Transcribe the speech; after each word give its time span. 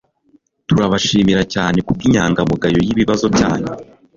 Turabashimira 0.67 1.41
cyane 1.53 1.77
kubwinyangamugayo 1.87 2.77
yibibazo 2.85 3.25
byanyu 3.35 3.71